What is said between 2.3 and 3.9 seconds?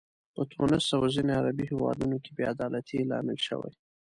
بې عدالتۍ لامل شوي.